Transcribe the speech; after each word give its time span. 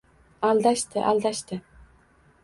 Aldashdi! 0.47 0.99
Aldashdi! 1.11 1.59